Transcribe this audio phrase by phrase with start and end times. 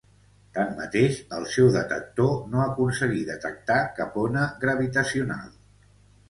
[0.53, 5.55] Tanmateix el seu detector no aconseguí detectar cap ona gravitacional.